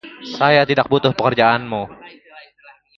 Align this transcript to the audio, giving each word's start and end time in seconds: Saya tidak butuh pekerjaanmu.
Saya 0.37 0.61
tidak 0.69 0.85
butuh 0.91 1.11
pekerjaanmu. 1.17 1.83